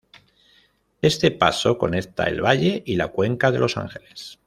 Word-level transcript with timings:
Este 1.03 1.29
paso 1.29 1.77
conecta 1.77 2.23
el 2.23 2.41
valle 2.43 2.81
y 2.87 2.95
la 2.95 3.09
cuenca 3.09 3.51
de 3.51 3.59
Los 3.59 3.77
Ángeles. 3.77 4.39